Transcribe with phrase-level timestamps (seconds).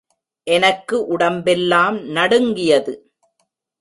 [0.47, 2.93] எனக்கு உடம்பெல்லாம் நடுங்கியது.